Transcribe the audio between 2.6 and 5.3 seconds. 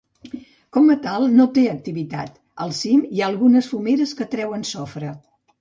al cim, hi ha algunes fumeres que treuen sofre.